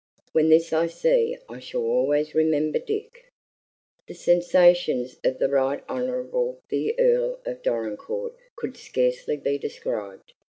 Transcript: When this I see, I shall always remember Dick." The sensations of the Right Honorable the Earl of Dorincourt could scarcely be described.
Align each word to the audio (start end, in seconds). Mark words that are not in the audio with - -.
When 0.31 0.49
this 0.49 0.73
I 0.73 0.87
see, 0.87 1.37
I 1.47 1.59
shall 1.59 1.83
always 1.83 2.33
remember 2.33 2.79
Dick." 2.79 3.29
The 4.07 4.15
sensations 4.15 5.19
of 5.23 5.37
the 5.37 5.47
Right 5.47 5.83
Honorable 5.87 6.59
the 6.69 6.99
Earl 6.99 7.39
of 7.45 7.61
Dorincourt 7.61 8.33
could 8.55 8.77
scarcely 8.77 9.37
be 9.37 9.59
described. 9.59 10.33